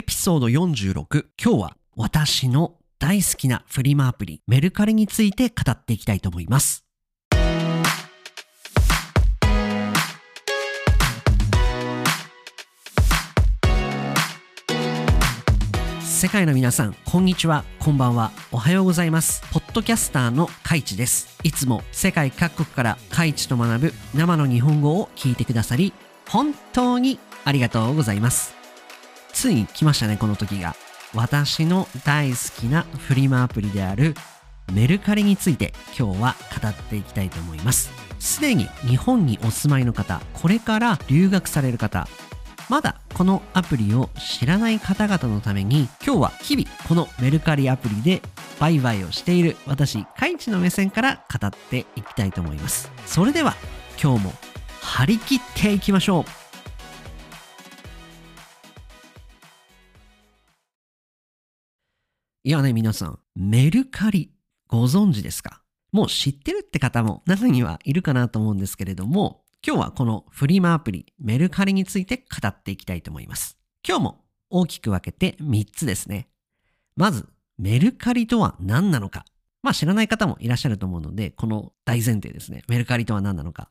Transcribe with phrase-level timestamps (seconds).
[0.00, 6.86] エピソード46今日は私の大好きなフリマアプリメルカリについて語っていきたいと思います
[16.00, 19.42] 世界の皆さん、こんにちは、こんばんは、おはようございます。
[19.52, 21.38] ポッドキャスターのカイチです。
[21.42, 25.92] いつも世界各国からカイチと学ぶ生の日本語を聞いてくださり、
[26.28, 28.59] 本当にありがとうございます。
[29.40, 30.76] ついに来ましたね、この時が。
[31.14, 34.14] 私の大好きなフリマアプリである
[34.70, 37.90] メルカリについて今日は語っていきたいと思います。
[38.18, 42.06] すでに日本にお住まいの方、これから留学される方、
[42.68, 48.20] まだこのアプリを知らない方々のために今日は日々このメルカリアプリで
[48.60, 53.54] 売買をしている私カイチの目線から語っていきたいと思いますそれでは
[54.00, 54.32] 今日も
[54.82, 56.39] 張り切っていきましょう
[62.50, 64.32] いやね皆さんメルカリ
[64.66, 65.62] ご存知ですか？
[65.92, 73.56] もう知ってるって方も中にはいるかなと思うんですけれども今日はこのフリマアプリメルカリについて語っていきたいと思います。
[73.86, 76.28] 今日も大きく分けて3つですね。
[76.96, 79.24] まず、メルカリとは何なのか。
[79.62, 82.64] まあ知らない方もいらっしゃると思うので、この大前提ですね。
[82.66, 83.70] メルカリとは何なのか。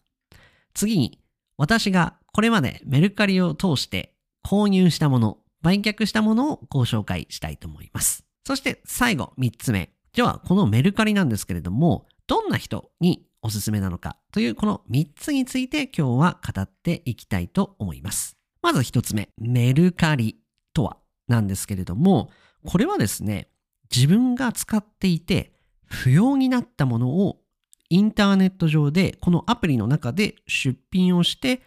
[0.73, 1.19] 次に、
[1.58, 4.16] 私がこれまでメルカリを通して
[4.47, 8.23] 購入したもの、売却したものをご紹介したいと思います。
[8.50, 9.92] そして最後、3つ目。
[10.11, 14.17] では、このメルカリなんですけれども、どんな人におすすめなのか？
[14.31, 18.38] というこの3つについて今日は語っていきたいと思います。
[18.64, 20.39] まず1つ目、メルカリ
[20.73, 22.31] とはなんですけれども、
[22.66, 23.50] これはですね、
[23.95, 25.53] 自分が使っていて
[25.86, 27.42] 不要になったものを
[27.89, 31.61] インターネット上でこのアプリの中で出品をして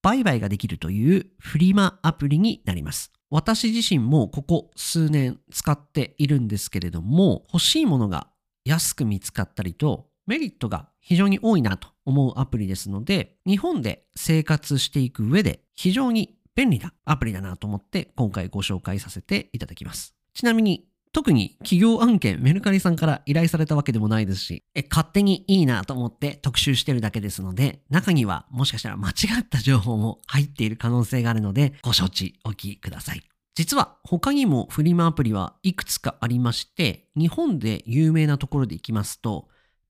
[0.00, 3.12] 売買ができるというフリマアプリになります。
[3.34, 8.28] 私自身もここ数年使っているんですけれども、欲しいものが
[8.64, 20.14] 安く見つかったりとメリットが非常に多いなと思うアプリですので、日本で生活していく上で非常に便利なアプリだなと思って今回ご紹介させていただきます。
[20.32, 33.22] ちなみに特に企業案件メルカリさんから依頼されたわけでもないですし、え勝手にいいなと思って特集してるだけですので、中にはもしかしたら間違った情報も入っている可能性があるので、ご承知おきください。
[33.54, 39.46] 実は他にもフリマアプリはいくつかありまして、日本で有名なところでいきますと、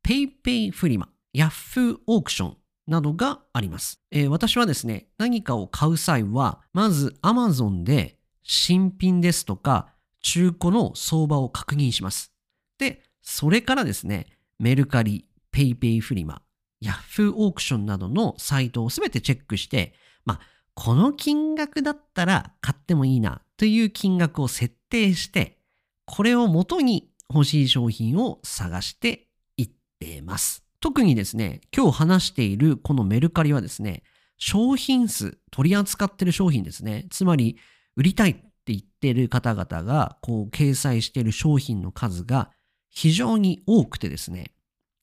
[0.06, 9.93] PayPay フリマ、Yahoo オークションなどがあります、えー私はですね、何かを買う際は、まず Amazon で新品ですとか
[10.24, 12.32] 中古の相場を確認します。
[12.78, 14.26] で、それからですね、
[14.58, 16.40] メルカリ、PayPay フリマ、
[16.82, 20.40] Yahoo オークションなどのサイトをすべてチェックして、まあ、
[20.72, 25.58] この金額だったら買ってもいいなという金額を設定して、
[26.06, 29.70] これを元に欲しい商品を探していっ
[30.00, 30.64] てます。
[30.80, 34.02] 特にですね、今日話しているこのメルカリはですね、
[34.38, 37.06] 商品数、取り扱ってる商品ですね。
[37.10, 37.58] つまり、
[37.96, 42.50] 売りたいって言ってる方々が、こう、掲載している商品の数が
[42.88, 44.52] 非常に多くてですね、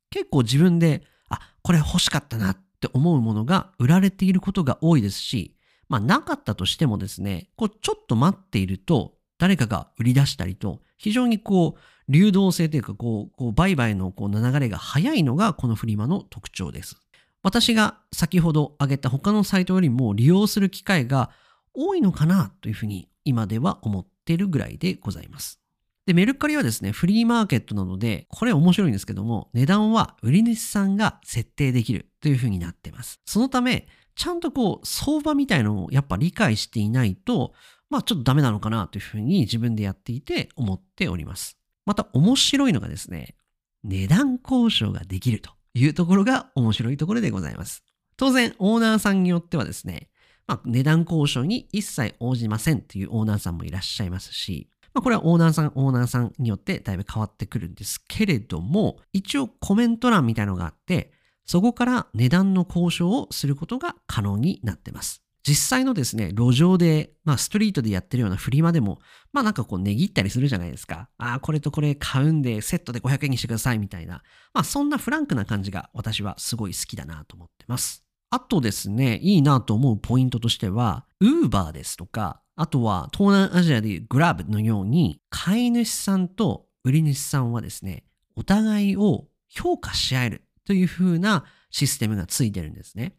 [0.10, 5.56] 結構自分で、あ、これ欲しかったなって思うものが売られていることが多いですし、
[5.88, 11.80] まあ、なかったとしてもですね、こう、ちょっと待っていると、誰かが売り出したりと、非常にこう、
[12.12, 16.98] 流動性というか、こう、こう売買のこう流れが早いのがこのフリマの特徴です。
[17.44, 21.32] 私が先ほど挙げた他のサイトよりも利用する機会が
[21.74, 25.60] 多いのかなというふうに今では思ってるぐらいでございます。
[26.06, 33.20] で、メルカリはですね、フリーマーケットなので、これ面白いんですけども、値段は売り主さんが設定できるというふうになってます。
[33.26, 37.54] そのため、ちゃんとこう、相場みたいのをやっぱ理解していないと、
[37.90, 41.58] まあちょっとダメなのかなというふうに自分でやっていて思っております。
[41.86, 43.36] また面白いのがですね、
[43.84, 47.84] 値段交渉ができるというところが面白いところでございます。
[48.18, 50.10] 当然、オーナーさんによってはですね、
[50.52, 61.14] まあ、値段交渉に一切応じませんというオーナーさんもいらっしゃいますし、まあ、これはオーナーさん、オーナーさんによってだいぶ変わってくるんですけれども、一応コメント欄みたいのがあって、
[61.46, 65.24] そこから値段の交渉をすることが可能になってます。
[65.48, 69.00] 実際のですね、路上で、まあ、ストリートでやってるようなフリマでも、
[69.32, 71.08] まあなんかこう値切ったりするじゃないですか。
[71.18, 74.22] ああ、これとこれ買うんで、セットで500円にしてくださいみたいな。
[74.54, 78.04] まあそんなフランクな感じが私はすごい好きだなと思ってます。
[78.32, 88.06] あとですね、いいなと思うポイントとしては、ウーバーですとか、あとは東南アジアでいうグラブのように、買い主さんと売り主さんはですね、
[88.38, 93.16] お互いを評価し合えるという風なシステムがついてるんですね。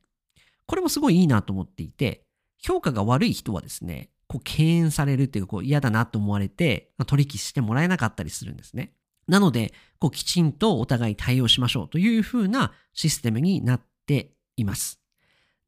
[0.64, 2.24] これもすごいいいなと思っていて、
[2.56, 8.94] 評価が悪い人はですね、こう敬遠されるっていうかこう嫌だなと思われて、まあ、取引してもらえなかったりするんですね。
[9.28, 15.01] なので、こうきちんとお互い対応しましょうというふうなシステムになっています。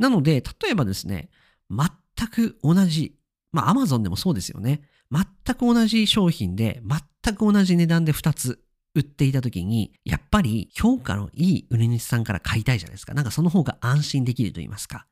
[0.04, 1.30] なので、例えばですね、
[1.70, 3.16] 全く同じ、
[3.52, 4.82] まあ Amazon でもそうですよね。
[5.10, 6.82] 全く同じ商品で、
[7.22, 8.62] 全く同じ値段で2つ
[8.94, 13.14] 売っていた時に、やっぱり評価のいい売り主さんから買いたいじゃないですか。
[13.14, 15.06] なんかその方が安心できると言いますか。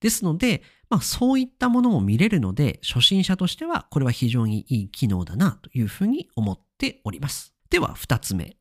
[0.00, 7.52] ですので、まあそういったものも見れるので、初心者としてはこれは非常にいい機能だなというふうに思っております。
[7.68, 8.56] では二つ目。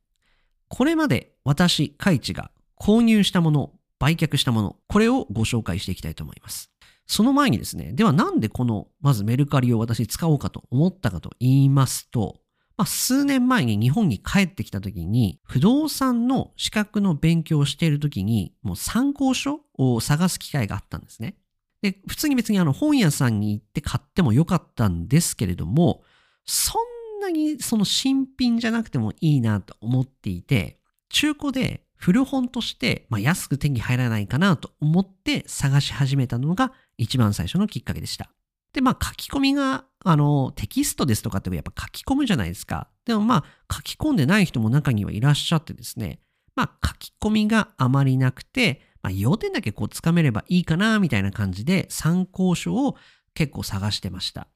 [0.68, 6.71] これまで私、カイチが購入したもの、売却したもの、これをご紹介していきたいと思います。
[7.07, 12.41] その前にですね、ではなんでこの、まずメルカリを私使おうかと思ったかと言いますと、
[12.77, 21.38] まあ、数年前に日本に帰ってきた時に、不動産の資格の勉強をしている時に、もう参考書を探す機会があったんですね。
[21.81, 26.03] で、普通に別にあの本屋さんに行って買ってもよかったんですけれども、
[26.45, 26.77] そ
[27.19, 30.79] んなにその新品じゃなくてもいいなと思っていて、
[31.09, 38.31] 中古で古本として、まあ、安く手に入らないかなと思って探し始めたのが一番最初のきっかけでした。
[38.73, 42.88] で、まあ書き込みがあの、テキストですとかってやっぱ書き込むじゃないですか。
[43.05, 46.19] でもまあ、書き込んでない人も中にはいらっしゃってですね、
[46.55, 52.95] まあ、書き込みがあまりなくて、まあ、要点だけこうつかめればいいかな、みたいな感じで参考書を
[53.33, 54.47] 結構探してました。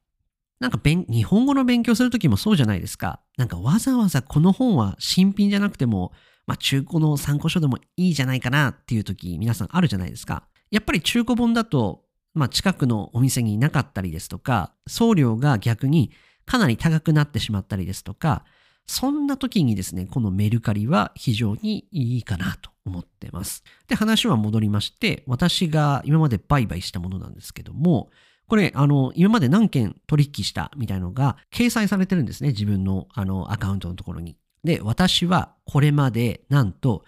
[0.58, 3.20] なんか日本語の勉強するときもそうじゃないですか。
[3.36, 6.12] なんかわざわざこの本は新品じゃなくても、
[6.46, 10.44] まあ中古の参考書でもいいじゃないかなっていうとき皆さんあるじゃないですか。
[10.70, 12.02] やっぱり中古本だと
[12.34, 16.12] まあ、近くのお店にいなかったりですとか、送料が逆に
[16.46, 18.44] かなり高くなってしまったりですとか、
[18.86, 23.62] そんな時にですね、このメルカリは非常にいいかなと思ってます。
[23.86, 28.10] で、話は戻りまして、私が今まで売買したものなんですけども、
[28.48, 32.50] これ、あの、今まで何件取引したみたいのが掲載されてるんですね。
[32.50, 34.36] 自分のあのアカウントのところに。
[34.64, 37.04] で、私はこれまでなんと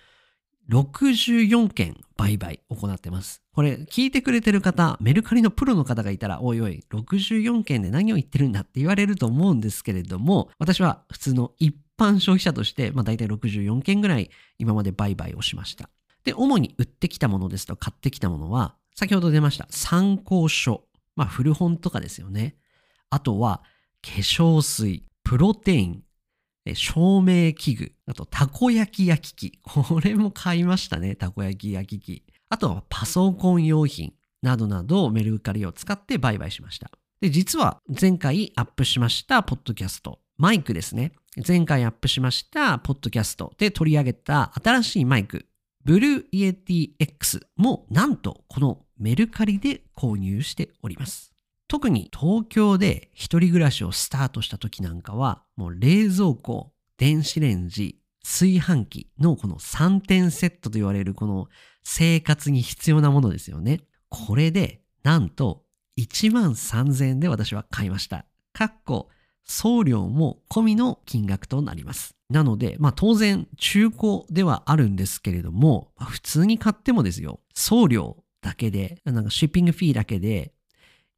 [0.71, 3.43] 64件売買行ってます。
[3.53, 15.91] これ聞いてくれてる方、メルカリのプロの方がいたら、おいおい、64件で何を言ってるんだって言われると思うんですけれども、私は普通の一般消費者として、まあ大体64件ぐらい今まで売買をしました。
[16.25, 20.85] で、主に売ってきたものですと買ってきたものは、先ほど出ました参考書、
[21.15, 22.57] まあ古本とかですよね。
[23.11, 23.63] あとは
[24.03, 26.04] 化粧水、プロテイン、
[26.73, 29.59] 照明器具、あと、たこ焼き焼き器。
[29.63, 32.25] これも買いましたね、たこ焼き焼き器。
[32.49, 36.91] あとは、パソコン用品などなどメルカリを使って売買しました。
[37.21, 41.13] で、実は前回アップしましたポッドキャスト、マイクですね。
[41.47, 45.47] 前回アップしましたポッドキャストで取り上げた新しいマイク、
[45.85, 51.34] Blue Yeti X もなんとこのメルカリで購入しております。
[51.75, 61.49] 特に東京で一人暮らしをスタートした時なんかは、もう冷蔵庫、電子レンジ、炊飯器のこの3点セットと言われるこの
[61.83, 63.81] 生活に必要なものですよね。
[64.09, 65.65] これで、なんと
[65.99, 68.25] 1万3000円で私は買いました。
[68.53, 69.09] かっこ
[69.45, 72.15] 送料も込みの金額となります。
[72.31, 80.55] なので、まあ当然中古ではあるんですけれども、普通に買ってもですよ、送料だけで、なんかシッピングフィーだけで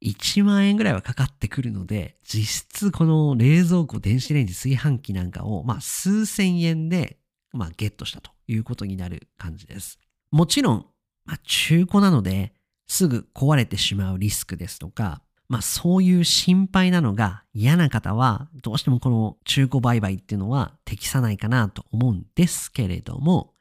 [0.01, 7.17] 1万円ぐらいはかかってくるので、実質この冷蔵庫、電子レンジ、炊飯器なんかを、まあ数千円で、
[7.51, 9.99] まあゲットしたということになる感じです。
[10.31, 10.85] もちろん、
[11.25, 12.53] まあ中古なので、
[12.87, 23.53] すぐ壊れてしまうリスクですとか、まあそういう心配なのが嫌な方は、どうしてもこの中古売買っていうのは適さないかなと思うんですけれども、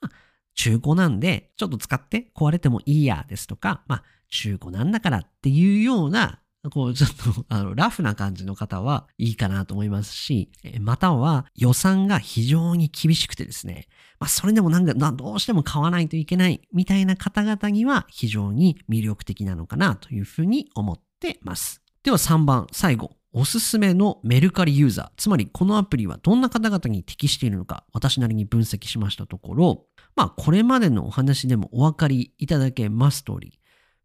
[0.00, 0.16] まあ、
[0.54, 21.82] 中古なんで、ちょっと使って壊れてもいいやですとか、まあ中古なんだからっていうような、こう、ちょっと、あの、ラフな感じの方はいいかなと思いますし、または予算が非常に厳しくてですね、まあ、それでもなんか、どうしても買わないといけないみたいな方々には非常に魅力的なのかなというふうに思ってます。
[22.02, 23.16] では3番、最後。
[23.34, 33.58] おすすめのメルカリユーザー、つまりこのアプリはどんな方々に適しているのか、私なりに分析しましたところ、まあこれまでのお話でもお分かりいただけます通り、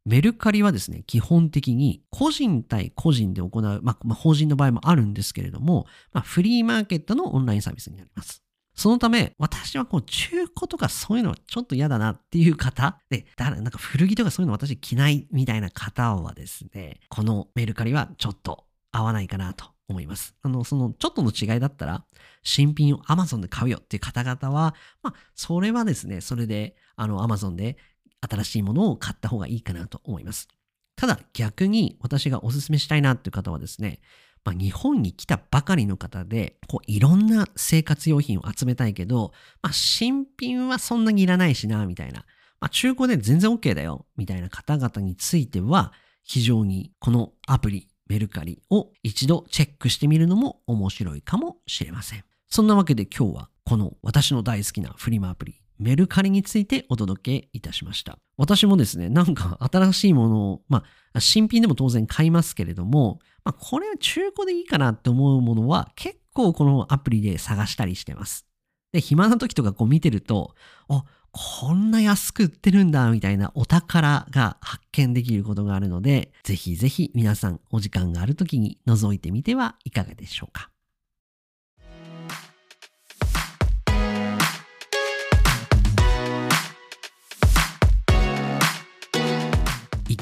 [0.07, 8.41] メルカリはですね、基本的に個人対個人で行う、まあ、法人の場合もあるんですけれども、まあ、フリーマーケットのオンラインサービスになります。
[8.73, 20.35] そのため、私はこう中古とかそういうのはちょっと嫌だなっていう方、で、だからなんか古着とかそういうの私着ないみたいな方はですね、このメルカリはちょっと合わないかなと思います。
[20.41, 22.05] あの、そのちょっとの違いだったら、
[22.43, 27.77] 新品を Amazon で買うよっていう方々は、まあ、それはですね、それで、あの、Amazon で
[28.21, 30.47] 新しいものを買った方がいいかなと思います。
[30.95, 33.99] ただ逆に私がお勧めしたいなっていう方はですね、
[34.43, 42.25] まあ、日本に来たばかりの方で、こういろんな生活用品を集めたいけど、まあ、新品はそんなにいらないしな、みたいな。
[42.59, 45.93] まあ、中古で全然 OK だよ、みたいな方々については、
[46.23, 52.23] 非常にこのアプリ、メルカリを一度チェックしてみるのも面白いかもしれません。
[52.49, 58.19] そんなわけで今日はこの私の大好きなフリマアプリ、メルカリについてお届けいたしました。
[58.37, 68.45] 私もですね、なんか新しいものを、まあ、新品でも当然買いますけれども、まあ、これは中古でいいかなって思うものは結構このアプリで探したりしてます。
[68.91, 70.55] で、暇な時とかこう見てると、
[70.89, 80.71] あ、こんな安く売ってるんだ、みたいなお宝が発見できることがあるので、ぜひぜひ皆さんお時間がある時に覗いてみてはいかがでしょうか。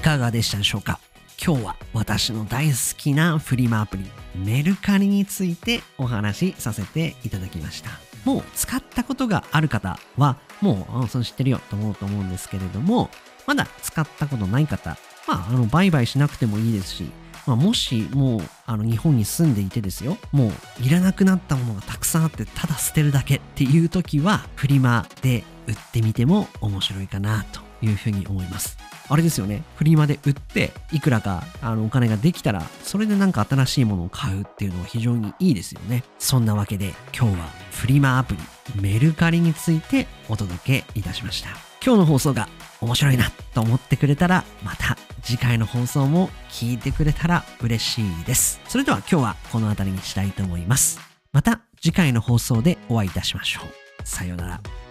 [0.05, 0.99] かがでしたでしょうか？
[1.43, 7.89] 今日は私の大好きなフリマアプリメルカリについてお話しさせていただきました。
[8.23, 13.09] もう使ったことがある方はもう、あその知ってるよと思うと思うんですけれども、
[13.47, 14.95] まだ使ったことない方、
[15.27, 17.09] まあ、あの、売買しなくてもいいですし、
[17.47, 20.51] まあ、もしもう、あの、日本に住んでいてですよ、もう、
[20.83, 28.77] いらなくなったものがたくさんあって、ただ捨てるだけっていう時は、フリマで売ってみても面白いかなというふうに思います。
[29.07, 29.63] あれですよね。
[29.75, 36.03] フリマで売って、いくらかあのお金ができたら、それでなんか新しいものを買うっていうのは非常にいいですよね。
[36.19, 41.49] そんなわけで今日はフリマアプリメルカリについてお届けいたしました。
[41.85, 42.49] 今日の放送が
[42.81, 48.59] 面白いなと思ってくれたら、また次回の放送も聞いてくれたら嬉しいです。
[48.67, 50.99] それでは今日はこの辺りにしたいと思います。
[51.31, 54.07] また次回の放送でお会いいたしましょう。
[54.07, 54.84] さようなら。